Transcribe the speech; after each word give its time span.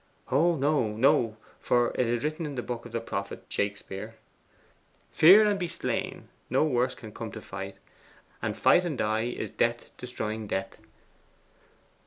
Oh 0.31 0.55
no, 0.55 0.87
no! 0.97 1.37
For 1.59 1.91
it 1.93 2.07
is 2.07 2.23
written 2.23 2.47
in 2.47 2.55
the 2.55 2.63
book 2.63 2.87
of 2.87 2.91
the 2.91 2.99
prophet 2.99 3.43
Shakespeare 3.49 4.15
"Fear 5.11 5.45
and 5.45 5.59
be 5.59 5.67
slain? 5.67 6.27
no 6.49 6.65
worse 6.65 6.95
can 6.95 7.11
come 7.13 7.31
to 7.33 7.39
fight; 7.39 7.77
And 8.41 8.57
fight 8.57 8.83
and 8.83 8.97
die, 8.97 9.25
is 9.25 9.51
death 9.51 9.91
destroying 9.97 10.47
death!" 10.47 10.79